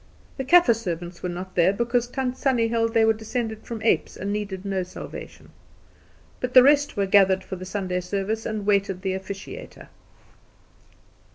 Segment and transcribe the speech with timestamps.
[0.37, 4.17] The Kaffer servants were not there because Tant Sannie held they were descended from apes,
[4.17, 5.51] and needed no salvation.
[6.39, 9.89] But the rest were gathered for the Sunday service, and waited the officiator.